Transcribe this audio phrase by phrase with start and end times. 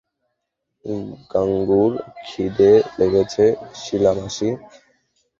[1.31, 1.91] গাঙুর
[2.21, 3.45] ক্ষিদে লেগেছে,
[3.75, 4.49] শিলা মাসি।